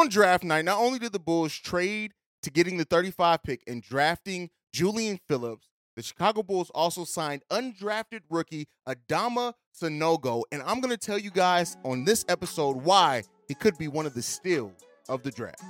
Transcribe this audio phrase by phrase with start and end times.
[0.00, 2.12] on draft night, not only did the Bulls trade
[2.42, 8.20] to getting the 35 pick and drafting Julian Phillips, the Chicago Bulls also signed undrafted
[8.28, 10.42] rookie Adama Sanogo.
[10.50, 14.06] And I'm going to tell you guys on this episode why he could be one
[14.06, 14.72] of the steals
[15.08, 15.62] of the draft.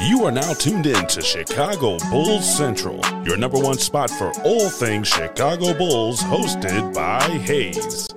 [0.00, 4.68] You are now tuned in to Chicago Bulls Central, your number one spot for all
[4.68, 8.08] things Chicago Bulls, hosted by Haize.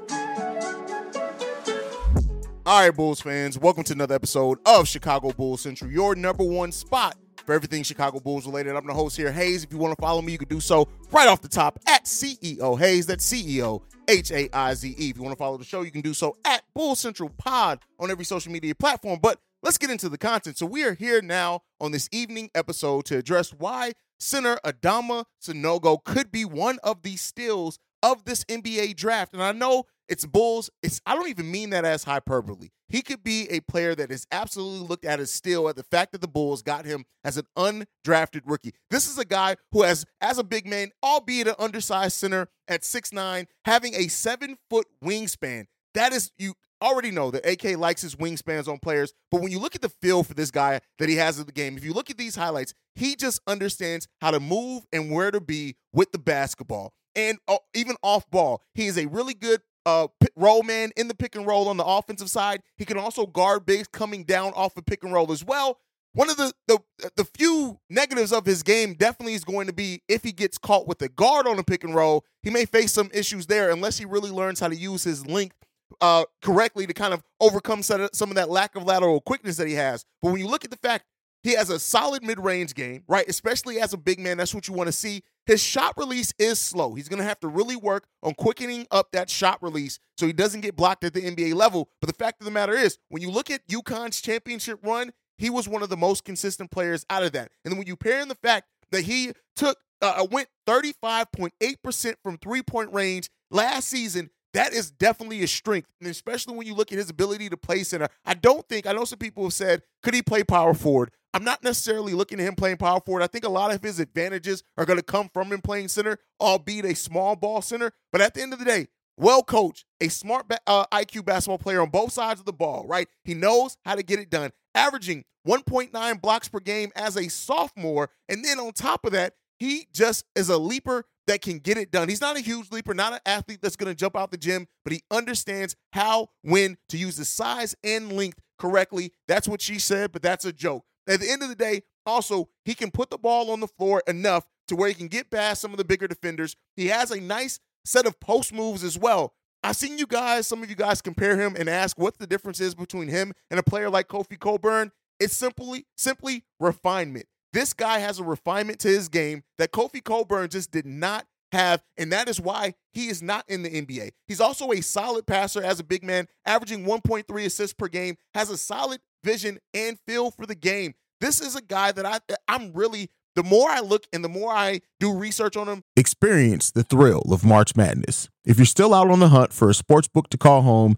[2.72, 6.72] All right, Bulls fans, welcome to another episode of Chicago Bulls Central, your number one
[6.72, 8.78] spot for everything Chicago Bulls related.
[8.78, 9.66] I'm the host here, Haize.
[9.66, 12.06] If you want to follow me, you can do so right off the top at
[12.06, 13.08] CEO Haize.
[13.08, 15.10] That's CEO H A I Z E.
[15.10, 17.82] If you want to follow the show, you can do so at Bull Central Pod
[18.00, 19.20] on every social media platform.
[19.22, 20.58] But let's get into the content.
[20.58, 26.02] So we are here now on this evening episode to address why center Adama Sanogo
[26.02, 29.34] could be one of the steals of this NBA draft.
[29.34, 30.70] And I know it's Bulls.
[30.84, 32.68] It's I don't even mean that as hyperbole.
[32.90, 36.12] He could be a player that is absolutely looked at as still at the fact
[36.12, 38.74] that the Bulls got him as an undrafted rookie.
[38.90, 42.84] This is a guy who has, as a big man, albeit an undersized center at
[42.84, 45.68] six nine, having a seven foot wingspan.
[45.94, 49.60] That is you already know that AK likes his wingspans on players, but when you
[49.60, 51.94] look at the feel for this guy that he has in the game, if you
[51.94, 56.12] look at these highlights, he just understands how to move and where to be with
[56.12, 56.92] the basketball.
[57.16, 61.16] And uh, even off ball, he is a really good uh roll man in the
[61.16, 62.62] pick and roll on the offensive side.
[62.78, 65.80] He can also guard bigs coming down off of pick and roll as well.
[66.14, 66.80] One of the, the
[67.16, 70.88] the few negatives of his game definitely is going to be if he gets caught
[70.88, 73.98] with a guard on a pick and roll, he may face some issues there unless
[73.98, 75.56] he really learns how to use his length
[76.02, 79.74] uh, correctly to kind of overcome some of that lack of lateral quickness that he
[79.76, 80.06] has.
[80.22, 81.06] But when you look at the fact
[81.44, 83.28] he has a solid mid-range game, right?
[83.28, 85.24] Especially as a big man, that's what you want to see.
[85.46, 86.94] His shot release is slow.
[86.94, 90.34] He's going to have to really work on quickening up that shot release so he
[90.34, 91.90] doesn't get blocked at the NBA level.
[92.00, 95.50] But the fact of the matter is, when you look at UConn's championship run, he
[95.50, 97.50] was one of the most consistent players out of that.
[97.66, 102.16] And then when you pair in the fact that he took uh, uh went 35.8%
[102.24, 106.92] from three-point range last season, that is definitely a strength, and especially when you look
[106.92, 108.08] at his ability to play center.
[108.26, 111.12] I don't think I know some people have said, could he play power forward?
[111.34, 113.24] I'm not necessarily looking at him playing power forward.
[113.24, 116.18] I think a lot of his advantages are going to come from him playing center,
[116.42, 117.94] albeit a small ball center.
[118.12, 121.82] But at the end of the day, well coached, a smart uh, IQ basketball player
[121.82, 123.08] on both sides of the ball, right?
[123.24, 128.10] He knows how to get it done, averaging 1.9 blocks per game as a sophomore.
[128.28, 131.92] And then on top of that, he just is a leaper that can get it
[131.92, 132.10] done.
[132.10, 134.68] He's not a huge leaper, not an athlete that's going to jump out the gym,
[134.84, 139.12] but he understands how, when to use the size and length correctly.
[139.28, 140.86] That's what she said, but that's a joke.
[141.08, 144.02] At the end of the day, also, he can put the ball on the floor
[144.08, 146.56] enough to where he can get past some of the bigger defenders.
[146.76, 149.34] He has a nice set of post moves as well.
[149.64, 152.60] I've seen you guys, some of you guys compare him and ask what the difference
[152.60, 154.92] is between him and a player like Kofi Cockburn.
[155.20, 157.28] It's simply, simply refinement.
[157.54, 161.84] This guy has a refinement to his game that Kofi Cockburn just did not have,
[161.98, 164.12] and that is why he is not in the NBA.
[164.28, 168.50] He's also a solid passer as a big man, averaging 1.3 assists per game, has
[168.50, 170.94] a solid vision and feel for the game.
[171.20, 174.52] This is a guy that I I'm really the more I look and the more
[174.52, 178.30] I do research on him, experience the thrill of March Madness.
[178.46, 180.98] If you're still out on the hunt for a sports book to call home,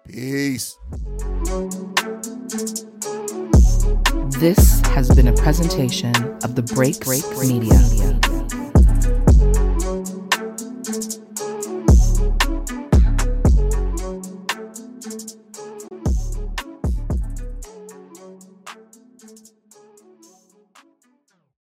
[0.06, 0.78] Peace.
[4.38, 7.74] This has been a presentation of the Break Break Media.